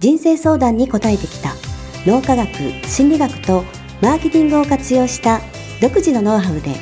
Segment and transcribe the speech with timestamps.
[0.00, 1.52] 人生相談に応えてきた
[2.06, 2.48] 脳科学
[2.88, 3.64] 心理学と
[4.00, 5.42] マーケティングを活用した
[5.82, 6.74] 独自のノウハウで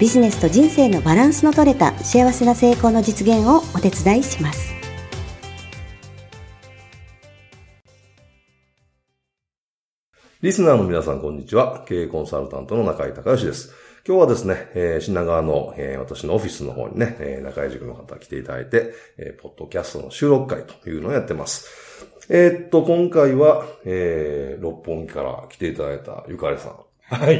[0.00, 4.74] ビジネスと人生のバランスの取れた幸せな成功の実現をお手伝いします
[10.42, 11.84] リスナーの皆さん、こんにちは。
[11.88, 13.72] 経営コンサルタントの中井隆義です。
[14.06, 21.66] 今日はですね、えー、品川の、えー、私のオフィスの方にね、えー、中井塾の方来ていただいて、えー、ポッドキャストの収録会というのをやってます。
[22.30, 26.76] えー、っと、今回は、えー、六本木から来ていただいたゆかりさん。
[27.06, 27.36] はい。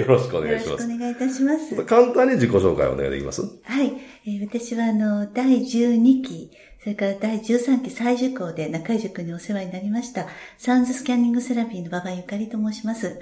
[0.00, 0.82] よろしくお願いします。
[0.82, 1.84] よろしくお願いいたします。
[1.84, 3.42] 簡単に自己紹介をお願いできます？
[3.62, 3.92] はい。
[4.26, 6.50] えー、私は、あの、第12期、
[6.88, 13.20] それから第13期再受講で中井塾にお世話になりました、サウンズスキャニングセラピーの馬場ゆかりと申します。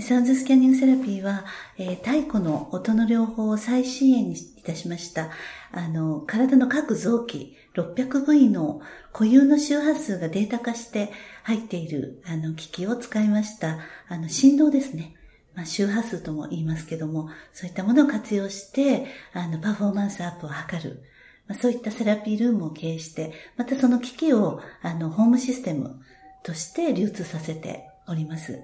[0.00, 1.44] サウンズスキャニングセラピーは、
[1.78, 5.30] えー、太古の音の療法を最新鋭にいたしました。
[5.72, 11.10] あの、体の各臓器、600部位の固有の周波数がデータ化して
[11.42, 13.80] 入っている、あの、機器を使いました。
[14.06, 15.16] あの、振動ですね。
[15.56, 21.02] まあ、周波数とも言いますけども、そういったものを活用して、あの、パフォーマンスアップを図る。
[21.48, 26.00] まあ、そういったセラピールームを経営して、またその機器を、あの、ホームシステム
[26.42, 28.62] として流通させております。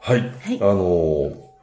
[0.00, 0.20] はい。
[0.20, 1.55] はい、あのー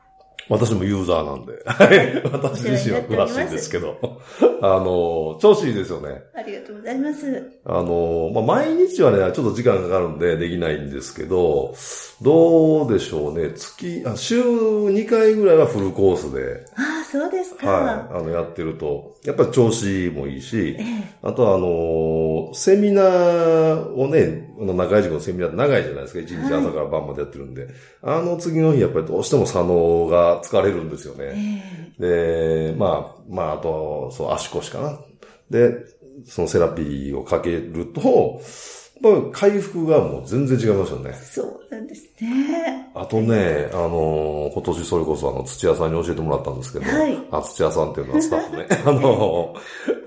[0.50, 1.54] 私もユーザーなんで。
[1.66, 2.24] はい。
[2.32, 3.98] 私自身は詳しいんですけど。
[4.62, 6.24] あの、調子いいですよね。
[6.34, 7.44] ありがとうございます。
[7.66, 11.74] あの、まあ、毎日はね、ちょっと時間かかるんでできないんですけど、
[12.22, 13.52] どうでしょうね。
[13.54, 16.66] 月、あ週2回ぐらいはフルコースで。
[16.76, 17.70] ああ、そうですか。
[17.70, 18.20] はい。
[18.20, 20.86] あの、やってると、やっぱり調子もいいし、ええ、
[21.22, 26.20] あとはあの、セミナーをね、中井塾のセミナーって長いじゃないですか。
[26.20, 27.66] 一日朝から晩までやってるんで。
[28.02, 31.94] はい、あの次の日、やっぱりどうしても左脳が疲れるんですよね。
[32.00, 35.00] えー、で、まあ、まあ、あと、そう、足腰かな。
[35.50, 35.86] で、
[36.26, 38.42] そのセラピーをかけると、
[39.02, 41.14] まあ、回復がもう全然違いますよね。
[41.14, 42.90] そうなんですね。
[42.96, 49.56] あとね、あの今年それこそあの、土屋さんに教えてもらったんですけど、はい、あ土屋さんっていうのはスタッフね、 あの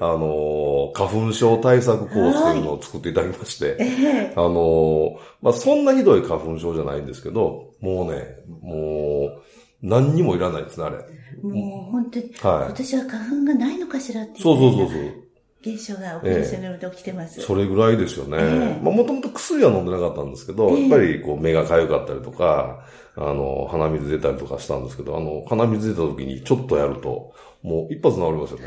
[0.00, 9.42] あの花粉症対策コースというのを作っていただきまして、はい、あのまあ、そんなひどい花粉症じゃないんですけど、もうね、もう、
[9.86, 10.97] 何にもいらないですね、あれ。
[11.42, 12.32] もう本当に、はい、
[12.66, 14.42] 今年は花粉がないのかしらっていう。
[14.42, 15.26] そうそうそうそう。
[15.62, 17.41] 現象がオペレーションによって起きてます。
[17.41, 18.36] えー、それぐらいですよね。
[18.38, 22.84] えー、まあもともと薬は飲んでなかったんですけど、えー、やっぱりこう目が痒かったりとか、
[23.16, 27.32] あの、鼻水出たりとかしたんですけど、あの、鼻水出た時にちょっとやると、
[27.62, 28.66] もう一発治りますよね。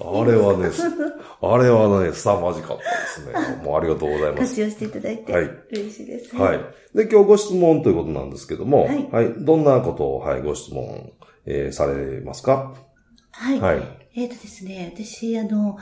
[0.00, 0.70] あれはね、
[1.40, 3.62] あれはね、凄まじかったですね。
[3.62, 4.40] もうありがとうございます。
[4.48, 6.58] 活用していただいて、はい、嬉しいです、ね、はい。
[6.94, 9.08] で、今日ご質問ということなんですけども、はい。
[9.10, 11.12] はい、どんなことを、はい、ご質問、
[11.46, 12.74] えー、されますか？
[13.30, 13.60] はい。
[13.60, 13.82] はい。
[14.16, 15.78] えっ、ー、とですね、私、あの、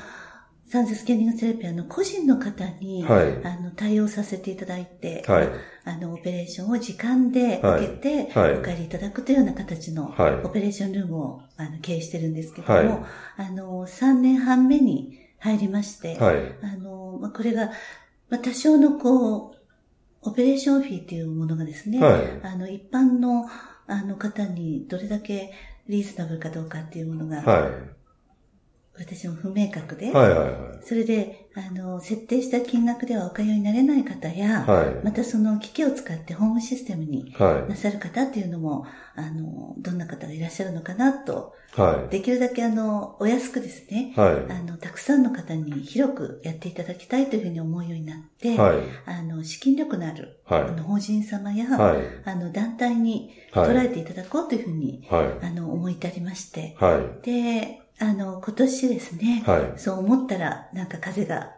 [0.73, 5.49] サンズスキャニングセラピーの個人の方に、はい、あの対応させていただいて、はい、
[5.85, 13.05] あのオペレーションを時間で受けて、はい、お帰りいただくというような形のオペレーションルームをあの経営してるんですけども、
[13.37, 17.67] あの3年半目に入りまして、あのまあ、これが、
[18.31, 19.57] まあ、多少のこう、
[20.23, 23.47] オペレーションフィーというものがですね、あの一般の
[23.89, 25.53] あの方にどれだけ
[25.87, 27.43] リーズナブルかどうかっていうものが、
[28.99, 61.53] 私も不明確で、はいはいはい、それで、あの、設定した金額ではお通いになれない方や、はい、またその機器を使ってホームシステムになさる方っていうのも、あの、どんな方がいらっしゃるのかなと、はい、できるだけあの、お安くですね、はい、あの、たくさんの方に広くやっていただきたいというふうに思うようになって、はい、あの、資金力のある、はい、あの法人様や、はい、あの、団体に捉えていただこうというふうに、はい、あの、思い至りまして、はい、で、あの、今年ですね、はい、そう思ったら、なんか風が、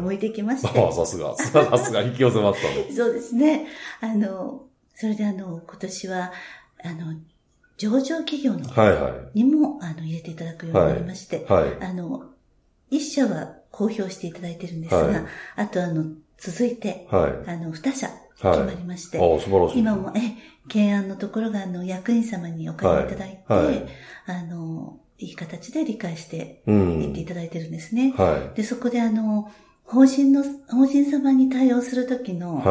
[0.00, 0.80] 向いてきまして。
[0.80, 1.36] ああ、さすが。
[1.36, 2.90] さすが、引き寄せましたね。
[2.96, 3.66] そうですね。
[4.00, 4.64] あの、
[4.94, 6.32] それであの、今年は、
[6.82, 7.14] あの、
[7.76, 8.60] 上場企業の、
[9.34, 12.30] にも、あの、入れていただくようになりまして、はい、あの、
[12.88, 15.26] 一社は公表していただいてるんですが、
[15.56, 16.04] あとあの、
[16.38, 17.16] 続いて、あ
[17.56, 19.78] の、二社決まりまして、あ素晴らしい。
[19.80, 20.20] 今も、え、
[20.64, 23.44] 懸案のところが、あの、役員様にお金をいただいて、
[24.26, 28.14] あの、いい形で理解していっていただいてるんですね。
[28.16, 29.50] はい、で、そこであの、
[29.84, 32.62] 法人の、法人様に対応するときの、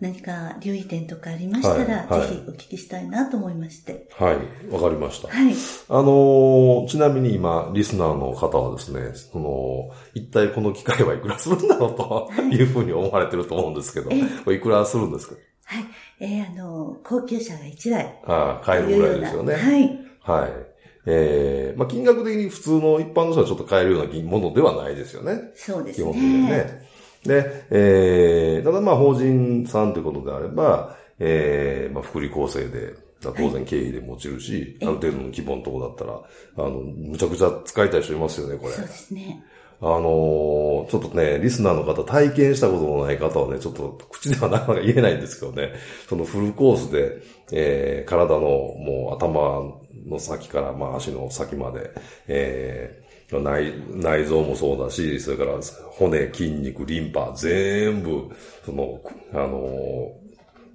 [0.00, 4.06] 何か留意点とかありましたら、はい、ぜひお聞きしたいなと思いまして。
[4.12, 5.28] はい、わかりました。
[5.28, 5.54] はい。
[5.88, 14.10] あのちなみに今、リスナーの方はですね、その、一体この機械はいくらするんだろうというふうに思われてると思うんですけど、
[14.44, 15.34] これいくらするんですか？
[15.64, 15.84] はい。
[16.20, 18.20] えー、あの、高級車が1台。
[18.26, 19.54] ああ、買えるぐらいですよね。
[19.54, 20.00] はい。
[20.20, 20.75] はい。
[21.06, 25.52] ええー、まあ、金額的に普通の一般の人はちょっと買えるようなものではないですよね。
[25.54, 26.04] そうですね。
[26.04, 26.86] 基本的にね。
[27.24, 38.72] で、ええー、ただまあ、法人さんということであれば、ええー、まあ、福利厚生で、当然経費でもちるし、はい、ある程度の規模のとこだったら、あの、むちゃくちゃ使いたい人いますよね、これ。
[38.72, 39.42] そうですね。
[39.80, 45.72] あのー、ちょっとね、リスナーの方体験したことのない方はね、ちょっと口ではなかなか言えないんですけどね、
[46.08, 47.18] そのフルコースで、
[47.52, 51.90] えー、体のもう頭の先から、まあ足の先まで、
[52.26, 55.52] えー、内内臓もそうだし、それから
[55.90, 58.30] 骨、筋肉、リンパ、全部、
[58.64, 59.00] その、
[59.32, 60.26] あのー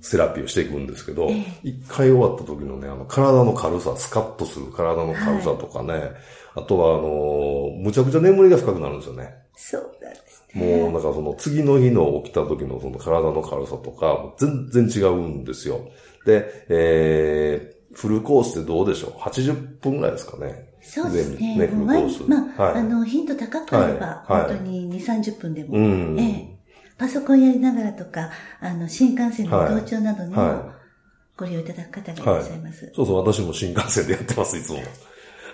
[0.02, 1.30] セラピーをしていくんですけど、
[1.64, 6.12] 一、回終わった時のね、あの、体の軽さ、スカッとする体の軽さとかね、はい、
[6.56, 9.34] あとは、あの、むちゃくちゃ眠りが深くなるんですよね。
[9.56, 10.78] そうなんですね。
[10.82, 15.82] もう、なんかその次の日の起きた時のその体の軽さとか、全然違うんですよ。
[16.26, 20.70] で、えー、フルコースってどうでしょう ?80 分ぐらいですかね。
[20.82, 21.58] そうですね。
[21.58, 22.24] ねフルコース。
[22.28, 25.78] まあ、はい、あの、頻度高ければ、本当に2、30分でも。
[25.78, 25.82] う
[26.16, 26.62] ん、ええ
[27.02, 30.72] パソコンやりながらとか、あの、新幹線の同調などにも
[31.36, 32.86] ご利用いただく方がいらっしゃいます。
[32.86, 34.78] はい、そうそう、私も新幹線でやってます、いつも。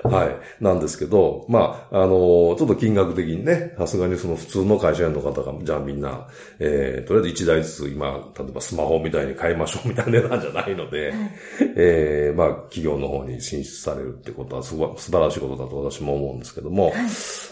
[0.08, 0.38] はい。
[0.60, 6.28] なんですけど、まあ、あの、ちょっと金額的にね、さすがにその普通の会社員の方が、じゃあみんな、
[6.60, 11.32] えー、とりあえず1台ずつ今、例えばスマホみたいに買いましょうみたいな値段じゃないので、はい、
[11.76, 16.94] えー、まあ、企業の方に進出されるってことはすご素晴らしいことだと私も思うんですけども、はい、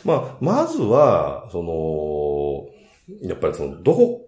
[0.04, 4.22] まあ、まずは、その、やっぱりその、どこ、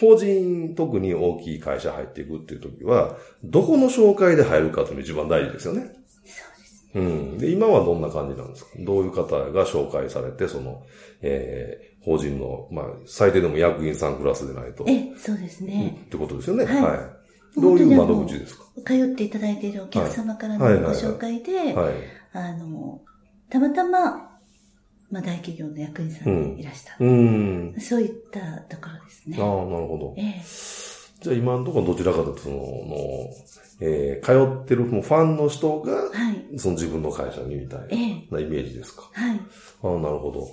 [0.00, 5.92] 法人特に大きい会社入っていくっていう時は、どこの紹介で入るかというのが一番大事ですよね。
[6.96, 7.38] そうん。
[7.38, 8.70] で、今はどんな感じなんですか？
[8.78, 10.82] どういう方が紹介されて、その、
[11.22, 14.84] えー、法人の、まあ、最低でも役員さんクラスでないと。
[14.88, 16.02] え、そうですね。
[16.06, 16.64] ってことですよね。
[16.64, 16.82] はい。
[16.82, 16.94] は
[17.56, 18.64] い、どういう窓口ですか？
[18.84, 21.94] 通っていただいているお客様からのご紹介で、はい。
[22.32, 23.02] あの、
[23.50, 24.32] たまたま、
[25.08, 26.96] まあ、大企業の役員さんでいらした。
[26.98, 27.74] うん。
[27.78, 29.36] そういったところですね。
[29.40, 30.14] ああ、なるほど。
[30.18, 30.42] ええ
[31.20, 32.60] じゃあ今のところどちらかというと、その、の
[33.80, 36.08] えー、通ってるファンの人が、は
[36.52, 37.80] い、その自分の会社にみたい
[38.30, 39.02] なイメージですか？
[39.12, 39.40] はい。
[39.82, 40.48] ああ、なるほど。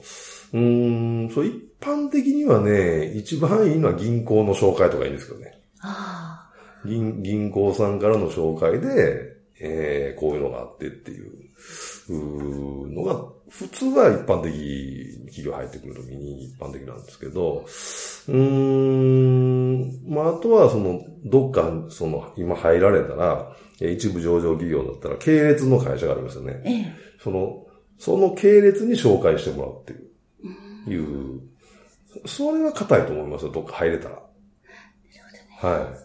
[0.54, 5.58] うん、そう、一般的にはね、一番いいのは銀行の紹介とかいいんですけどね。
[5.82, 6.88] ああ。
[6.88, 11.32] 銀、銀行さんからの紹介で、えー、こういうのがあってっていう、
[12.10, 14.52] うのが普通は一般的、
[15.28, 17.64] 企業入ってくるときに一般的なんですけど、
[18.28, 19.33] うーん、
[20.08, 26.62] まあ、あとはその、どっか、その、今入られたら、一部上場企業だったら、系列の会社がありますよね。
[26.66, 27.66] ええ、その、
[27.98, 31.42] その系列に紹介してもらうっていう、いう、
[32.26, 34.22] それは硬いと思いますよ、どっか入れたら。
[35.60, 36.04] はい。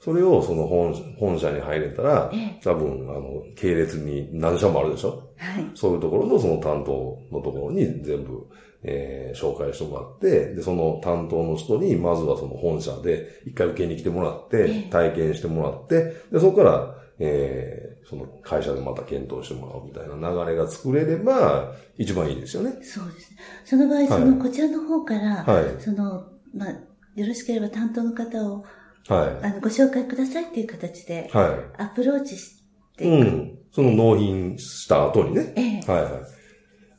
[0.00, 5.30] それをその本本社に入れたら、ええ、多分、あの、系列に何社もあるでしょ？
[5.36, 5.70] はい。
[5.74, 8.46] そういうところのその担当のところに全部、
[8.84, 22.72] えー、紹介してもらって、で、その担当の人に、まずはその本社で一回受けに来てもらって、体験してもらって、で、そこから、えー、その会社でまた検討してもらうみたいな流れが作れれば、一番いいですよね。
[22.82, 23.38] そうですね。
[23.64, 26.70] その場合、その、こちらの方から、はい、その、まあ、
[27.14, 28.64] よろしければ担当の方を、
[29.08, 29.46] はい。
[29.46, 31.82] あの、ご紹介くださいっていう形で、はい。
[31.82, 32.62] アプローチし
[32.96, 33.26] ていく。
[33.26, 33.58] うん。
[33.70, 35.52] その納品した後にね。
[35.56, 35.92] ええ。
[35.92, 36.12] はいはい。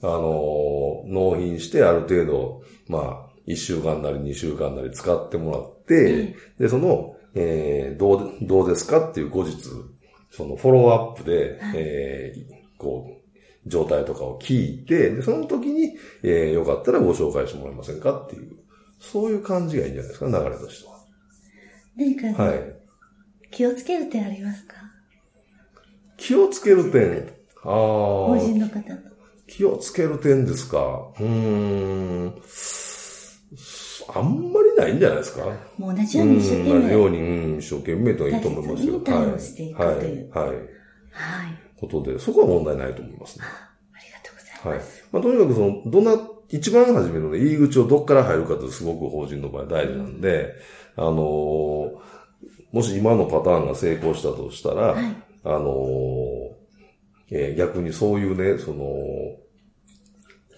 [0.08, 9.58] あの、納品してある程度、まあ、一週間なり二週間なり使ってもらって、ええ、で、その、えー、どう、どうですかっていう後日、
[10.32, 12.44] そのフォローアップで、はい、えー、
[12.78, 18.52] こう、状態とかを聞いて、で、その時に、えー、よかったらご紹介してもらえませんかっていう、
[19.00, 20.96] そういう感じがいいんじゃないですか、流れとしては。
[21.98, 22.76] 何か、はい、
[23.52, 24.76] 気をつける点ありますか？
[26.18, 27.28] 気をつける点。
[27.64, 27.74] ああ。
[28.28, 29.15] 法人の方と。
[29.48, 31.12] 気をつける点ですか？
[31.20, 32.36] うん。
[34.14, 35.46] あんまりないんじゃないですか？
[35.78, 36.82] もう同じように一生懸命。
[36.82, 39.00] 同じように、うん、一生懸命といいと思いますよ。
[39.00, 39.74] 対応してい。
[39.74, 39.88] はい。
[39.88, 39.98] はい。
[39.98, 40.58] はい。
[41.80, 43.46] ことで、そこは問題ないと思いますね。
[43.46, 45.00] ありがとうございます。
[45.00, 45.04] はい。
[45.12, 50.54] まあ、とにかくその、どんな、一番初めのね、入り口をどっから入るかってすごく法人の場合大事なんで、
[50.96, 51.96] あのー、
[52.72, 55.06] もし今のパターンが成功したとしたら、はい、
[55.44, 56.55] あのー、
[57.32, 58.86] えー、逆にそういうね、その、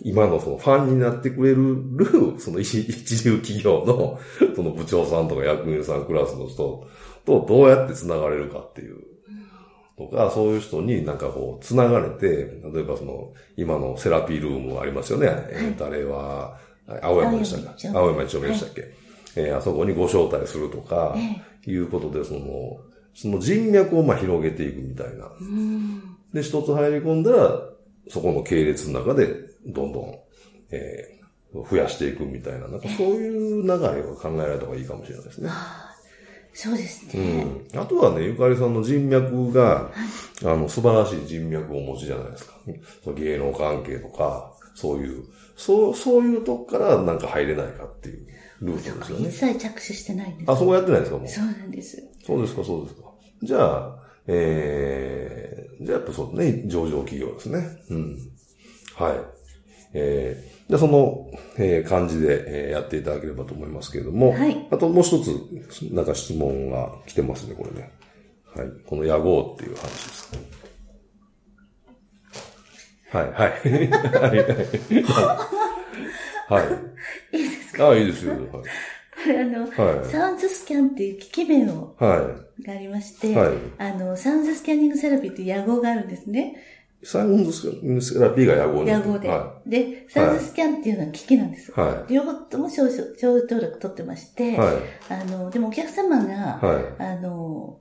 [0.02, 1.78] 今のそのファンになってくれる、
[2.40, 2.78] その 一
[3.24, 4.20] 流企業の、
[4.56, 6.86] その部長さんとか役員さんクラスの人
[7.26, 8.98] とどうやって繋がれるかっていう。
[9.98, 15.26] とか、そういう人になんかこう、繋がれて、例えばその、今のセラピールームありますよね。
[15.28, 16.60] はい、えー、誰は、
[17.02, 17.88] 青山でしたっけ？
[17.90, 18.92] 青山一丁目でしたっけ、はい、
[19.38, 21.16] えー、あそこにご招待するとか、
[21.66, 22.78] いうことで、その、
[23.16, 25.32] その人脈をまあ広げていくみたいな。
[26.34, 27.62] で、一つ入り込んだら、
[28.10, 29.28] そこの系列の中で、
[29.66, 30.20] どんどん、
[30.72, 35.50] えー、増やしていくみたいな、なんかそういう流れを考えられた方がいいかもしれないですね。
[36.54, 37.64] そうですね。
[37.74, 37.80] うん。
[37.80, 39.92] あとはね、ゆかりさんの人脈が、は
[40.42, 42.54] い、あの、素晴らしい人脈をお持ちじゃないですか。
[43.04, 45.24] そ芸能関係とか、そういう、
[45.56, 48.28] そう、そういうとこからなんか入れないかっていう
[48.62, 49.30] ルートですよね。
[49.30, 50.52] 一切着手してないんです。
[50.52, 51.28] あ、そこやってないですかもう。
[51.28, 52.04] そうなんです。
[52.26, 53.02] そうですか、そうですか。
[53.44, 53.97] じゃあ、
[54.28, 57.66] えー、じゃあやっぱそうね、上場企業ですね。
[57.90, 58.18] うん。
[58.96, 59.20] はい。
[59.94, 64.68] えー、じゃあその、えー、感じで、えー、やっていただければと思いますけれども、はい。
[64.70, 65.30] あともう一つ、
[65.94, 67.92] なんか質問が来てますね、これね。
[68.56, 68.68] はい。
[68.86, 70.32] この野号っていう話です。
[73.10, 73.52] はい、はい。
[73.52, 74.44] はい、は
[76.50, 76.54] い。
[76.54, 76.62] は
[77.32, 77.38] い。
[77.38, 77.90] いいですか？
[77.90, 78.34] あ、いいですよ。
[78.34, 78.44] はい。
[79.26, 82.64] あの、はい、サウンズスキャンっていう機器名を、はい。
[82.64, 83.54] がありまして、はい。
[83.78, 86.56] あの、サウンズスキャニングセラピーっていう野号があるんですね。
[87.04, 89.70] サウンズスキャングセラピーが野号野号で、はい。
[89.70, 91.72] で、サウンズスキャンっていうのは機器なんです。
[91.72, 92.14] はい。
[92.14, 94.76] 両方とも商標登録取ってまして、はい。
[95.10, 97.04] あの、でもお客様が、はい。
[97.04, 97.80] あの、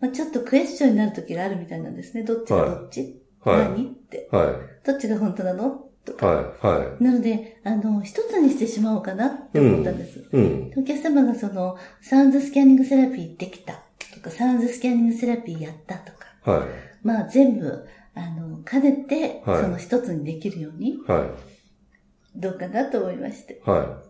[0.00, 2.22] まあ、ちょっとクエスチョンになる時があるみたいなんですね。
[2.22, 3.84] どっちがどっち、はい、何？
[3.84, 4.28] って。
[4.32, 4.86] はい。
[4.86, 5.89] どっちが本当なの？
[6.04, 6.26] とか。
[6.26, 7.04] はい、はい。
[7.04, 10.24] なので、あの、一つにしてしまおうかなって思ったんです。
[10.32, 10.72] うん。
[10.76, 13.82] お客様がその、サウンドスキャニングセラピーできた
[14.14, 16.50] とか、サウンドスキャニングセラピーやったとか。
[16.50, 16.68] はい。
[17.02, 20.98] まあ全部、あの、兼ねて、その一つにできるように。
[21.06, 22.38] はい。
[22.38, 23.60] どうかなと思いまして。
[23.64, 24.02] は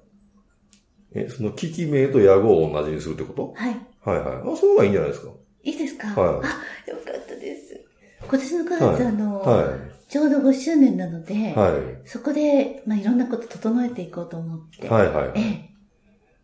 [1.15, 1.19] い。
[1.21, 3.53] え、その機器名と野号を同じにするってこと？
[3.57, 3.77] はい。
[4.03, 4.37] はいはい。
[4.37, 5.33] あ、その方がいいんじゃないですか。
[5.63, 6.09] いいですか？
[6.09, 6.19] はい。
[6.19, 7.81] あ、よかったです。
[8.21, 9.67] 今年の9月、はい、あの、はい。
[10.11, 11.69] ちょうど5周年なので、は
[12.05, 14.89] い、そこで、まあ、いろんなこと整えていこうと思って。
[14.89, 15.33] はいはい。
[15.37, 15.71] ええ、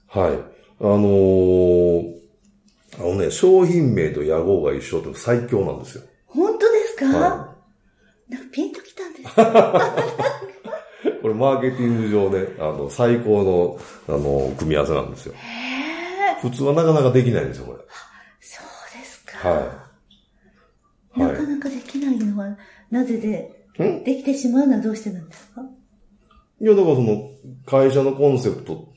[0.06, 0.30] はい。
[0.80, 2.14] あのー、
[2.98, 6.04] あのね、商品名と屋号が一緒って最強なんですよ。
[6.26, 7.56] 本当ですか、は
[8.28, 9.34] い、なんかピンときたんです
[11.22, 15.34] これマーケティング上ね、あの、最高の、あの、組み合わせなんですよ。
[16.40, 17.78] 普通はなかなかできないんですよ、これ。
[18.38, 19.48] そうですか。
[19.48, 19.60] は
[21.16, 21.20] い。
[21.20, 22.56] なかなかできないのは、
[22.92, 25.62] なぜで、できてしまうのはどうしてなんですか？
[26.58, 27.30] いや、だからその、
[27.66, 28.88] 会社のコンセプト、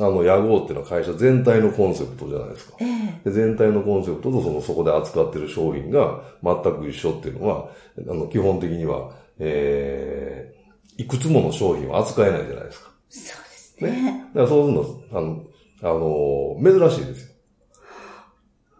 [0.00, 2.76] あの、屋号っていうのは会社全体のコンセプトじゃないですか。
[2.80, 12.90] ええ、で全体のコンセプトとその、そこで扱ってる商品が全く一緒っていうのは、あの、基本的には、ええー、いくつもの商品を扱えないじゃないですか。
[13.08, 13.90] そうですね。
[14.02, 15.44] ねだからそういうの、あの、
[15.82, 17.34] あの、珍しいですよ。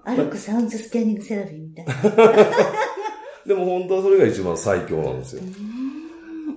[0.07, 1.93] 歩くサウンズスキャニングセラピーみたいな。
[3.47, 5.43] でも本当はそれが一番最強なんですよ。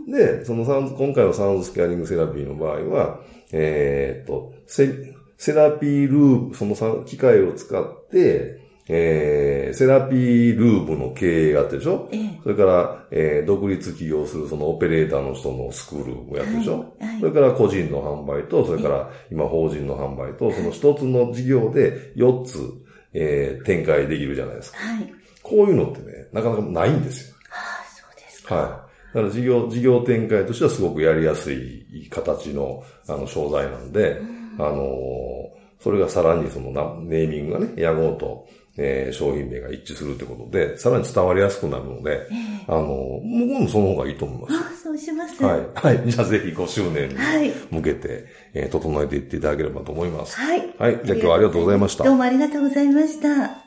[0.08, 3.20] で、そのサウン今回のサウンドスキャニングセラピーの場合は、
[3.52, 22.60] えー、っと、セセラピールーブ、その機械を使って、えー、セラピールーブの経営があってでしょ、ええ、それから、えー、独立起業するそのオペレーターの人のスクールをやってるでしょ、はいはい、それから個人の販売と、それから今法人の販売と、その一つの事業で4つ、
[23.14, 24.78] えー、展開できるじゃないですか。
[24.78, 25.14] はい。
[25.48, 27.36] こういうのってね、なかなかないんですよ。
[27.50, 28.56] ああ、そうですか。
[28.56, 28.66] はい。
[29.16, 34.84] だから事業、事業展開としてはすごくやりやすい形の、あの、商材なんで、うん、あの
[35.80, 44.54] それがさらにそのネーミングがね、屋号と、えー、商品名が一致するってことで、さらに伝わりやすくなるので、えー、あの、僕もその方がいいと思います。
[44.56, 45.42] あ、そうします。
[45.44, 45.60] はい。
[45.74, 46.12] はい。
[46.12, 47.16] じゃあぜひ5周年に
[47.72, 48.24] 向けて、はい、
[48.54, 50.36] えー、整えていっていただければと思います。
[50.38, 50.60] はい。
[50.78, 51.02] はい。
[51.06, 52.04] じゃあ今日はありがとうございました。
[52.04, 53.67] どうもありがとうございました。